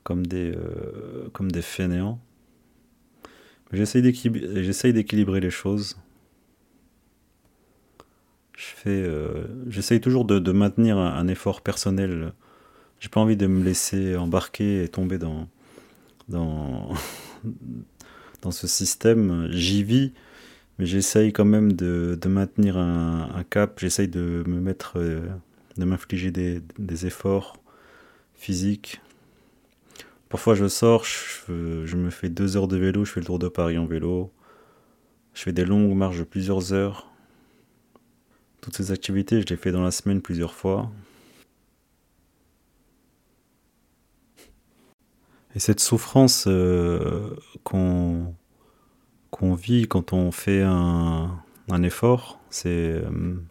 comme 0.03 0.27
des, 0.27 0.53
euh, 0.57 1.29
comme 1.33 1.51
des 1.51 1.63
fainéants. 1.63 2.21
J'essaye 3.73 4.03
d'équilibrer 4.03 5.41
les 5.41 5.51
choses. 5.51 5.99
Je 8.57 9.47
j'essaye 9.69 10.01
toujours 10.01 10.25
de, 10.25 10.53
maintenir 10.53 10.99
un, 10.99 11.29
effort 11.29 11.61
personnel. 11.61 12.33
J'ai 13.01 13.09
pas 13.09 13.21
envie 13.21 13.37
de 13.37 13.47
me 13.47 13.63
laisser 13.63 14.17
embarquer 14.17 14.83
et 14.83 14.89
tomber 14.89 15.19
dans, 15.19 15.49
dans 16.29 16.93
dans 18.43 18.51
ce 18.51 18.67
système. 18.67 19.49
J'y 19.51 19.83
vis, 19.83 20.13
mais 20.79 20.87
j'essaye 20.87 21.33
quand 21.33 21.45
même 21.45 21.73
de, 21.73 22.19
de 22.21 22.29
maintenir 22.29 22.77
un, 22.77 23.31
un 23.35 23.45
cap. 23.45 23.79
J'essaye 23.81 24.09
de 24.09 24.45
me 24.47 24.61
mettre, 24.61 24.99
euh, 24.99 25.21
de 25.77 25.85
m'infliger 25.85 26.31
des, 26.31 26.63
des, 26.79 27.07
efforts 27.07 27.57
physiques. 28.35 29.01
Parfois, 30.29 30.55
je 30.55 30.69
sors, 30.69 31.05
je, 31.05 31.87
je, 31.87 31.97
me 31.97 32.11
fais 32.11 32.29
deux 32.29 32.57
heures 32.57 32.69
de 32.69 32.77
vélo, 32.77 33.05
je 33.05 33.13
fais 33.13 33.21
le 33.21 33.27
tour 33.27 33.39
de 33.39 33.49
Paris 33.49 33.79
en 33.79 33.87
vélo. 33.87 34.31
Je 35.35 35.43
fais 35.43 35.53
des 35.53 35.65
longues 35.65 35.95
marches 35.95 36.19
de 36.19 36.25
plusieurs 36.25 36.73
heures. 36.73 37.11
Toutes 38.61 38.77
ces 38.77 38.91
activités, 38.91 39.41
je 39.41 39.47
les 39.47 39.57
fais 39.57 39.73
dans 39.73 39.83
la 39.85 39.91
semaine 39.93 40.21
plusieurs 40.21 40.53
fois. 40.53 40.91
Et 45.55 45.61
cette 45.61 45.81
souffrance 45.81 46.45
euh, 46.47 47.35
qu'on 47.65 48.35
vit 49.55 49.89
quand 49.89 50.13
on 50.13 50.31
fait 50.31 50.63
un, 50.63 51.41
un 51.71 51.83
effort, 51.83 52.41
c'est 52.51 52.69
euh, 52.69 53.47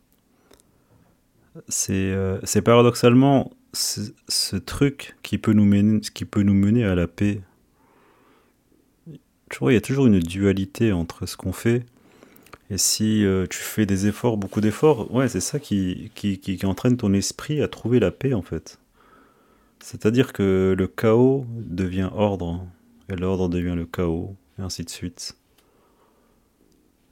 euh, 1.89 2.61
paradoxalement 2.63 3.51
ce 3.73 4.55
truc 4.55 5.15
qui 5.23 5.37
peut, 5.37 5.53
nous 5.53 5.65
mener, 5.65 5.99
qui 6.01 6.25
peut 6.25 6.43
nous 6.43 6.53
mener 6.53 6.83
à 6.83 6.95
la 6.95 7.07
paix. 7.07 7.41
Tu 9.49 9.59
vois, 9.59 9.71
il 9.71 9.75
y 9.75 9.77
a 9.77 9.81
toujours 9.81 10.07
une 10.07 10.19
dualité 10.19 10.91
entre 10.91 11.25
ce 11.25 11.37
qu'on 11.37 11.53
fait 11.53 11.85
et 12.69 12.77
si 12.77 13.23
tu 13.49 13.59
fais 13.59 13.85
des 13.85 14.07
efforts, 14.07 14.35
beaucoup 14.35 14.59
d'efforts, 14.59 15.13
ouais, 15.13 15.29
c'est 15.29 15.39
ça 15.39 15.57
qui, 15.57 16.11
qui, 16.15 16.39
qui, 16.39 16.65
entraîne 16.65 16.97
ton 16.97 17.13
esprit 17.13 17.61
à 17.61 17.69
trouver 17.69 17.99
la 17.99 18.11
paix 18.11 18.33
en 18.33 18.41
fait. 18.41 18.77
C'est-à-dire 19.79 20.33
que 20.33 20.75
le 20.77 20.87
chaos 20.87 21.45
devient 21.49 22.09
ordre, 22.13 22.65
et 23.09 23.15
l'ordre 23.15 23.49
devient 23.49 23.75
le 23.75 23.85
chaos, 23.85 24.35
et 24.59 24.61
ainsi 24.61 24.83
de 24.83 24.89
suite. 24.89 25.37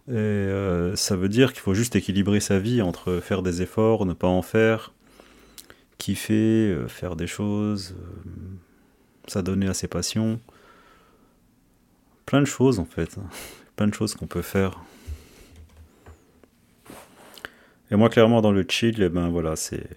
Et 0.07 0.12
euh, 0.12 0.95
ça 0.95 1.15
veut 1.15 1.29
dire 1.29 1.51
qu'il 1.51 1.62
faut 1.62 1.74
juste 1.74 1.95
équilibrer 1.95 2.39
sa 2.39 2.60
vie 2.60 2.81
entre 2.81 3.19
faire 3.22 3.41
des 3.41 3.63
efforts, 3.63 4.05
ne 4.05 4.13
pas 4.13 4.27
en 4.27 4.43
faire, 4.43 4.93
kiffer, 5.98 6.69
euh, 6.69 6.88
faire 6.88 7.15
des 7.15 7.25
choses, 7.25 7.95
euh, 7.98 8.29
s'adonner 9.27 9.67
à 9.67 9.74
ses 9.74 9.88
passions. 9.88 10.39
Plein 12.27 12.41
de 12.41 12.45
choses 12.45 12.77
en 12.77 12.86
fait, 12.86 13.17
plein 13.75 13.88
de 13.88 13.93
choses 13.95 14.13
qu'on 14.13 14.27
peut 14.27 14.43
faire. 14.43 14.79
Et 17.89 17.95
moi 17.95 18.10
clairement 18.10 18.41
dans 18.41 18.51
le 18.51 18.63
chill, 18.67 19.01
eh 19.01 19.10
ben 19.10 19.29
voilà, 19.29 19.55
c'est 19.55 19.88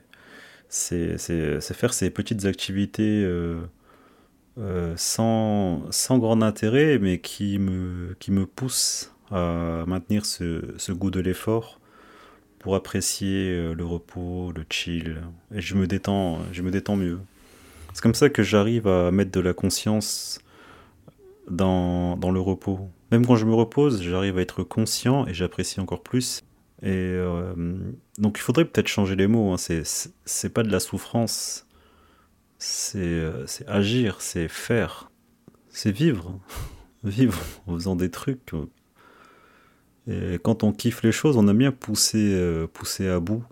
c'est 0.68 1.18
faire 1.60 1.94
ces 1.94 2.10
petites 2.10 2.44
activités 2.44 3.22
euh, 3.25 3.60
euh, 4.58 4.94
sans, 4.96 5.82
sans 5.90 6.18
grand 6.18 6.42
intérêt, 6.42 6.98
mais 6.98 7.20
qui 7.20 7.58
me, 7.58 8.16
qui 8.18 8.30
me 8.30 8.46
poussent 8.46 9.12
à 9.30 9.84
maintenir 9.87 10.26
ce, 10.26 10.75
ce 10.76 10.92
goût 10.92 11.10
de 11.10 11.20
l'effort 11.20 11.80
pour 12.58 12.75
apprécier 12.75 13.50
euh, 13.50 13.75
le 13.75 13.84
repos, 13.84 14.52
le 14.54 14.64
chill, 14.68 15.22
et 15.54 15.60
je 15.60 15.75
me 15.75 15.87
détends, 15.87 16.40
je 16.52 16.62
me 16.62 16.70
détends 16.70 16.96
mieux. 16.96 17.18
C'est 17.94 18.02
comme 18.02 18.14
ça 18.14 18.28
que 18.28 18.42
j'arrive 18.42 18.87
à 18.87 19.10
mettre 19.10 19.30
de 19.30 19.40
la 19.40 19.54
conscience 19.54 20.40
dans, 21.50 22.16
dans 22.16 22.30
le 22.30 22.40
repos. 22.40 22.80
Même 23.10 23.26
quand 23.26 23.37
je 23.37 23.46
me 23.46 23.54
repose, 23.54 24.02
j'arrive 24.02 24.38
à 24.38 24.42
être 24.42 24.62
conscient 24.62 25.26
et 25.26 25.34
j'apprécie 25.34 25.80
encore 25.80 26.02
plus. 26.02 26.42
Et 26.82 26.90
euh, 26.90 27.54
donc 28.18 28.38
il 28.38 28.40
faudrait 28.40 28.64
peut-être 28.64 28.88
changer 28.88 29.16
les 29.16 29.26
mots. 29.26 29.52
Hein. 29.52 29.56
C'est 29.56 30.49
pas 30.52 30.62
de 30.62 30.70
la 30.70 30.80
souffrance, 30.80 31.66
c'est 32.58 32.99
euh, 32.99 33.47
agir, 33.66 34.20
c'est 34.20 34.49
faire, 34.49 35.11
c'est 35.70 35.90
vivre. 35.90 36.38
vivre 37.04 37.40
en 37.66 37.75
faisant 37.75 37.97
des 37.97 38.11
trucs. 38.11 38.52
Et 40.06 40.38
quand 40.42 40.64
on 40.64 40.73
kiffe 40.73 41.02
les 41.02 41.12
choses, 41.12 41.37
on 41.37 41.47
aime 41.49 41.58
bien 41.58 41.73
pousser, 41.73 42.32
euh, 42.35 42.66
pousser 42.66 43.08
à 43.08 43.20
bout. 43.20 43.44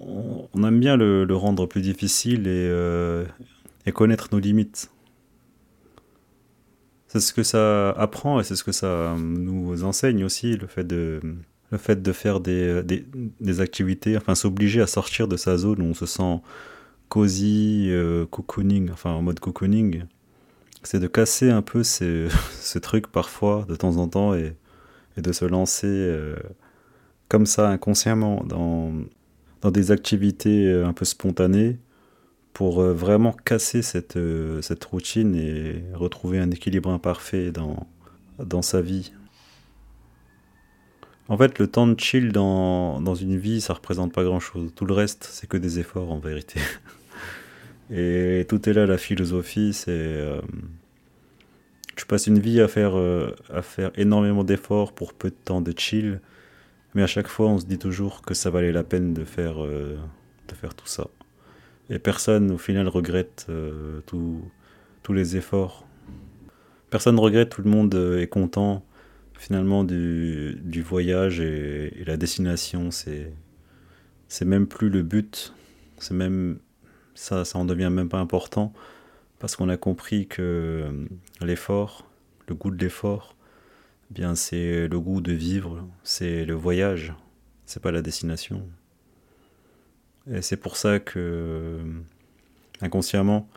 On, 0.00 0.48
aime 0.64 0.78
bien 0.78 0.96
le, 0.96 1.24
rendre 1.34 1.66
plus 1.66 1.80
difficile 1.80 2.46
et 2.46 3.92
connaître 3.92 4.28
nos 4.32 4.38
limites. 4.38 4.90
c'est 7.06 7.20
ce 7.20 7.32
que 7.32 7.42
ça 7.42 7.90
apprend 7.92 8.38
et 8.38 8.44
c'est 8.44 8.54
ce 8.54 8.64
que 8.64 8.72
ça 8.72 9.16
nous 9.18 9.82
enseigne 9.84 10.24
aussi, 10.24 10.58
le 10.58 10.66
fait 10.66 10.84
de, 10.84 11.22
le 11.70 11.78
fait 11.78 12.02
de 12.02 12.12
faire 12.12 12.40
des, 12.40 12.82
des, 12.82 13.04
des 13.40 13.60
activités, 13.60 14.16
enfin 14.16 14.34
s'obliger 14.34 14.80
à 14.80 14.86
sortir 14.86 15.28
de 15.28 15.36
sa 15.36 15.56
zone 15.56 15.82
où 15.82 15.84
on 15.84 15.94
se 15.94 16.06
sent 16.06 16.40
cosy, 17.08 17.86
euh, 17.90 18.26
cocooning, 18.26 18.90
enfin 18.90 19.10
en 19.10 19.22
mode 19.22 19.40
cocooning, 19.40 20.04
c'est 20.82 21.00
de 21.00 21.06
casser 21.06 21.50
un 21.50 21.62
peu 21.62 21.82
ces, 21.82 22.28
ce 22.60 22.78
truc 22.78 23.08
parfois 23.08 23.66
de 23.68 23.76
temps 23.76 23.96
en 23.96 24.08
temps 24.08 24.34
et, 24.34 24.54
et 25.16 25.22
de 25.22 25.32
se 25.32 25.44
lancer 25.44 25.86
euh, 25.86 26.36
comme 27.28 27.46
ça 27.46 27.68
inconsciemment 27.68 28.42
dans, 28.44 28.92
dans 29.60 29.70
des 29.70 29.90
activités 29.90 30.66
euh, 30.66 30.86
un 30.86 30.92
peu 30.92 31.04
spontanées 31.04 31.78
pour 32.52 32.80
euh, 32.80 32.92
vraiment 32.92 33.32
casser 33.32 33.82
cette, 33.82 34.16
euh, 34.16 34.62
cette 34.62 34.84
routine 34.84 35.34
et 35.34 35.84
retrouver 35.94 36.38
un 36.38 36.50
équilibre 36.50 36.90
imparfait 36.90 37.52
dans, 37.52 37.86
dans 38.38 38.62
sa 38.62 38.80
vie. 38.80 39.12
En 41.28 41.36
fait, 41.36 41.58
le 41.58 41.66
temps 41.66 41.86
de 41.86 41.98
chill 42.00 42.32
dans, 42.32 43.00
dans 43.00 43.14
une 43.14 43.36
vie, 43.36 43.60
ça 43.60 43.74
représente 43.74 44.12
pas 44.12 44.24
grand-chose. 44.24 44.72
Tout 44.74 44.86
le 44.86 44.94
reste, 44.94 45.28
c'est 45.30 45.46
que 45.46 45.56
des 45.58 45.78
efforts 45.78 46.10
en 46.10 46.18
vérité. 46.18 46.60
Et 47.90 48.46
tout 48.48 48.68
est 48.68 48.72
là, 48.72 48.86
la 48.86 48.98
philosophie, 48.98 49.72
c'est... 49.72 49.90
Euh, 49.90 50.40
tu 51.96 52.06
passes 52.06 52.26
une 52.26 52.38
vie 52.38 52.60
à 52.60 52.68
faire, 52.68 52.96
euh, 52.96 53.34
à 53.52 53.62
faire 53.62 53.90
énormément 53.96 54.44
d'efforts 54.44 54.92
pour 54.92 55.14
peu 55.14 55.30
de 55.30 55.34
temps 55.44 55.60
de 55.60 55.72
chill, 55.76 56.20
mais 56.94 57.02
à 57.02 57.06
chaque 57.06 57.28
fois, 57.28 57.48
on 57.48 57.58
se 57.58 57.66
dit 57.66 57.78
toujours 57.78 58.22
que 58.22 58.34
ça 58.34 58.50
valait 58.50 58.72
la 58.72 58.84
peine 58.84 59.14
de 59.14 59.24
faire, 59.24 59.62
euh, 59.64 59.96
de 60.48 60.54
faire 60.54 60.74
tout 60.74 60.86
ça. 60.86 61.08
Et 61.90 61.98
personne, 61.98 62.52
au 62.52 62.58
final, 62.58 62.88
regrette 62.88 63.46
euh, 63.50 64.00
tout- 64.06 64.42
tous 65.02 65.12
les 65.12 65.36
efforts. 65.36 65.86
Personne 66.90 67.16
ne 67.16 67.20
regrette, 67.20 67.50
tout 67.50 67.62
le 67.62 67.70
monde 67.70 67.94
est 68.18 68.28
content, 68.28 68.84
finalement, 69.38 69.84
du, 69.84 70.82
voyage 70.82 71.40
et, 71.40 72.04
la 72.04 72.18
destination. 72.18 72.90
C'est, 72.90 73.32
c'est 74.28 74.44
même 74.44 74.66
plus 74.66 74.90
le 74.90 75.02
but, 75.02 75.54
c'est 75.98 76.14
même 76.14 76.58
ça, 77.14 77.44
ça 77.44 77.58
en 77.58 77.64
devient 77.64 77.90
même 77.90 78.08
pas 78.08 78.18
important 78.18 78.72
parce 79.38 79.56
qu'on 79.56 79.68
a 79.68 79.76
compris 79.76 80.26
que 80.26 80.42
euh, 80.42 81.06
l'effort, 81.40 82.08
le 82.48 82.54
goût 82.54 82.70
de 82.70 82.82
l'effort, 82.82 83.36
eh 84.10 84.14
bien 84.14 84.34
c'est 84.34 84.88
le 84.88 85.00
goût 85.00 85.20
de 85.20 85.32
vivre, 85.32 85.88
c'est 86.02 86.44
le 86.44 86.54
voyage, 86.54 87.14
c'est 87.64 87.82
pas 87.82 87.92
la 87.92 88.02
destination. 88.02 88.68
Et 90.30 90.42
c'est 90.42 90.56
pour 90.56 90.76
ça 90.76 91.00
que 91.00 91.18
euh, 91.18 91.82
inconsciemment, 92.80 93.48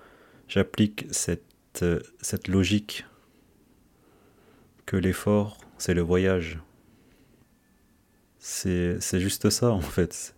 j'applique 0.48 1.06
cette, 1.12 1.44
euh, 1.82 2.00
cette 2.22 2.48
logique 2.48 3.06
que 4.86 4.98
l'effort, 4.98 5.58
c'est 5.82 5.96
le 5.96 6.02
voyage. 6.02 6.60
C'est 8.38 9.20
juste 9.20 9.50
ça 9.50 9.72
en 9.72 9.82
fait. 9.82 10.36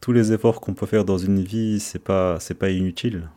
Tous 0.00 0.12
les 0.12 0.32
efforts 0.32 0.60
qu'on 0.60 0.74
peut 0.74 0.86
faire 0.86 1.04
dans 1.04 1.18
une 1.18 1.40
vie, 1.40 1.78
c'est 1.78 2.00
pas 2.00 2.38
pas 2.58 2.70
inutile. 2.70 3.28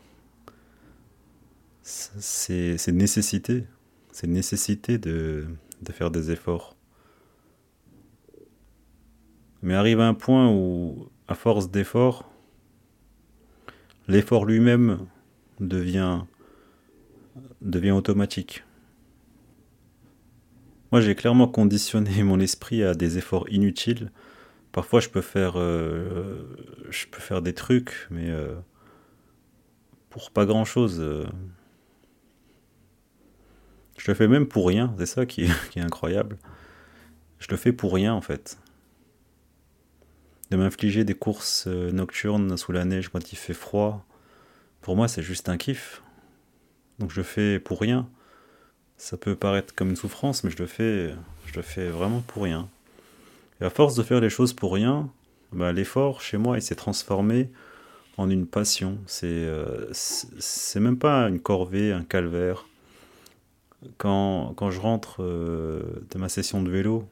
C'est 1.83 2.87
nécessité. 2.87 3.65
C'est 4.11 4.25
nécessité 4.25 4.97
de, 4.97 5.45
faire 5.91 6.09
des 6.09 6.31
efforts. 6.31 6.75
Mais 9.61 9.75
arrive 9.75 9.99
un 9.99 10.15
point 10.15 10.49
où, 10.51 11.07
à 11.27 11.35
force 11.35 11.69
d'efforts, 11.69 12.31
l'effort 14.07 14.45
lui-même 14.45 15.05
devient 15.59 16.21
automatique. 17.91 18.63
Moi, 20.93 21.01
j'ai 21.01 21.15
clairement 21.15 21.47
conditionné 21.47 22.21
mon 22.23 22.39
esprit 22.39 22.83
à 22.83 22.93
des 22.93 23.17
efforts 23.17 23.49
inutiles. 23.49 24.11
Parfois, 24.71 24.99
je 24.99 25.09
peux 25.09 25.21
faire, 25.21 25.53
euh, 25.55 26.43
des 27.41 27.53
trucs, 27.55 28.05
mais 28.11 28.29
euh, 28.29 28.53
pour 30.11 30.29
pas 30.29 30.45
grand-chose. 30.45 30.99
euh. 30.99 31.25
Je 33.97 34.11
le 34.11 34.13
fais 34.13 34.27
même 34.27 34.45
pour 34.45 34.67
rien, 34.67 34.93
c'est 34.99 35.07
ça 35.07 35.25
qui, 35.25 35.45
est 35.45 35.77
incroyable. 35.79 36.37
Je 37.39 37.47
le 37.49 37.57
fais 37.57 37.73
pour 37.73 37.91
rien, 37.91 38.13
en 38.13 38.21
fait. 38.21 38.59
De 40.51 40.57
m'infliger 40.57 41.05
des 41.05 41.15
courses 41.15 41.65
nocturnes 41.65 42.55
sous 42.55 42.71
la 42.71 42.85
neige 42.85 43.09
quand 43.09 43.31
il 43.31 43.35
fait 43.35 43.55
froid, 43.55 44.05
pour 44.81 44.95
moi, 44.95 45.07
c'est 45.07 45.23
juste 45.23 45.49
un 45.49 45.57
kiff. 45.57 46.03
Donc 46.99 47.09
je 47.09 47.23
fais 47.23 47.59
pour 47.59 47.81
rien. 47.81 48.07
Ça 49.03 49.17
peut 49.17 49.35
paraître 49.35 49.75
comme 49.75 49.89
une 49.89 49.97
souffrance, 49.97 50.45
mais 50.45 50.49
je 50.49 50.55
le 50.59 50.65
fais, 50.65 51.13
je 51.45 51.55
le 51.55 51.61
fais 51.61 51.89
vraiment 51.89 52.21
pour 52.21 52.43
rien. 52.43 52.69
Et 53.59 53.65
à 53.65 53.69
force 53.69 53.95
de 53.95 54.01
faire 54.01 54.21
les 54.21 54.29
choses 54.29 54.53
pour 54.53 54.73
rien, 54.73 55.11
bah, 55.51 55.73
l'effort 55.73 56.21
chez 56.21 56.37
moi, 56.37 56.57
il 56.57 56.61
s'est 56.61 56.75
transformé 56.75 57.49
en 58.15 58.29
une 58.29 58.47
passion. 58.47 58.97
C'est 59.05 59.25
euh, 59.27 59.89
c'est 59.91 60.79
même 60.79 60.97
pas 60.97 61.27
une 61.27 61.41
corvée, 61.41 61.91
un 61.91 62.05
calvaire. 62.05 62.65
Quand, 63.97 64.53
quand 64.55 64.71
je 64.71 64.79
rentre 64.79 65.21
euh, 65.21 65.81
de 66.09 66.17
ma 66.17 66.29
session 66.29 66.63
de 66.63 66.69
vélo 66.69 67.05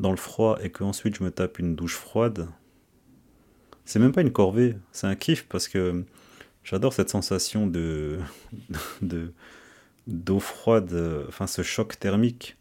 dans 0.00 0.10
le 0.10 0.16
froid 0.16 0.58
et 0.64 0.70
qu'ensuite 0.70 1.14
je 1.14 1.22
me 1.22 1.30
tape 1.30 1.60
une 1.60 1.76
douche 1.76 1.94
froide, 1.94 2.48
c'est 3.84 4.00
même 4.00 4.10
pas 4.10 4.22
une 4.22 4.32
corvée, 4.32 4.76
c'est 4.90 5.06
un 5.06 5.14
kiff 5.14 5.46
parce 5.48 5.68
que 5.68 6.02
j'adore 6.64 6.92
cette 6.92 7.08
sensation 7.08 7.68
de 7.68 8.18
de- 9.00 9.32
d'eau 10.08 10.40
froide, 10.40 10.92
euh, 10.92 11.24
enfin 11.28 11.46
ce 11.46 11.62
choc 11.62 11.98
thermique 11.98 12.56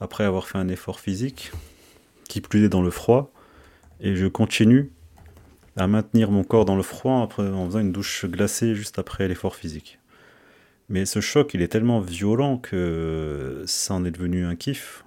après 0.00 0.24
avoir 0.24 0.46
fait 0.46 0.58
un 0.58 0.68
effort 0.68 1.00
physique, 1.00 1.50
qui 2.28 2.40
plus 2.40 2.64
est 2.64 2.68
dans 2.68 2.82
le 2.82 2.90
froid, 2.90 3.32
et 4.00 4.16
je 4.16 4.26
continue 4.26 4.90
à 5.76 5.86
maintenir 5.88 6.30
mon 6.30 6.44
corps 6.44 6.64
dans 6.64 6.76
le 6.76 6.82
froid 6.82 7.22
après, 7.22 7.48
en 7.48 7.66
faisant 7.66 7.80
une 7.80 7.92
douche 7.92 8.24
glacée 8.26 8.74
juste 8.74 8.98
après 8.98 9.28
l'effort 9.28 9.56
physique. 9.56 9.98
Mais 10.88 11.04
ce 11.04 11.20
choc, 11.20 11.52
il 11.52 11.62
est 11.62 11.68
tellement 11.68 12.00
violent 12.00 12.58
que 12.58 13.62
ça 13.66 13.94
en 13.94 14.04
est 14.04 14.10
devenu 14.10 14.46
un 14.46 14.56
kiff. 14.56 15.04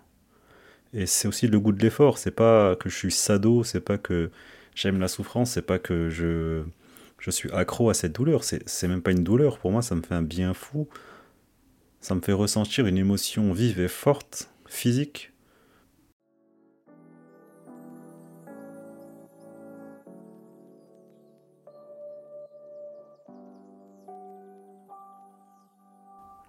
Et 0.94 1.06
c'est 1.06 1.28
aussi 1.28 1.48
le 1.48 1.60
goût 1.60 1.72
de 1.72 1.82
l'effort. 1.82 2.18
C'est 2.18 2.32
pas 2.32 2.76
que 2.76 2.90
je 2.90 2.96
suis 2.96 3.12
sado, 3.12 3.64
c'est 3.64 3.82
pas 3.82 3.98
que 3.98 4.30
j'aime 4.76 5.00
la 5.00 5.08
souffrance, 5.08 5.52
c'est 5.52 5.62
pas 5.62 5.80
que 5.80 6.10
je, 6.10 6.64
je 7.18 7.32
suis 7.32 7.52
accro 7.52 7.90
à 7.90 7.94
cette 7.94 8.14
douleur. 8.14 8.44
C'est 8.44 8.68
c'est 8.70 8.88
même 8.88 9.02
pas 9.02 9.12
une 9.12 9.24
douleur. 9.24 9.58
Pour 9.58 9.72
moi, 9.72 9.82
ça 9.82 9.96
me 9.96 10.02
fait 10.02 10.14
un 10.14 10.22
bien 10.22 10.54
fou. 10.54 10.88
Ça 12.02 12.16
me 12.16 12.22
fait 12.22 12.34
ressentir 12.34 12.88
une 12.88 12.98
émotion 12.98 13.54
vive 13.54 13.80
et 13.80 13.88
forte, 13.88 14.50
physique. 14.66 15.32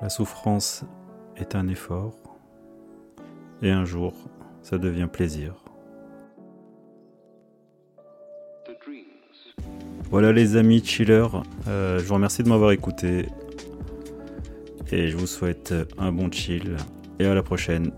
La 0.01 0.09
souffrance 0.09 0.85
est 1.37 1.55
un 1.55 1.69
effort, 1.69 2.17
et 3.61 3.71
un 3.71 3.85
jour, 3.85 4.15
ça 4.62 4.79
devient 4.79 5.09
plaisir. 5.12 5.55
Voilà 10.11 10.33
les 10.33 10.57
amis 10.57 10.83
chillers, 10.85 11.29
euh, 11.69 11.99
je 11.99 12.05
vous 12.05 12.15
remercie 12.15 12.43
de 12.43 12.49
m'avoir 12.49 12.73
écouté, 12.73 13.27
et 14.92 15.09
je 15.09 15.16
vous 15.16 15.26
souhaite 15.26 15.74
un 15.98 16.12
bon 16.12 16.31
chill, 16.31 16.76
et 17.18 17.24
à 17.24 17.35
la 17.35 17.42
prochaine. 17.42 17.90